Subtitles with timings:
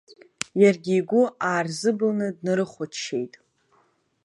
[0.61, 3.33] Иаргьы игәы аарзыбылны днарыхәаччеит.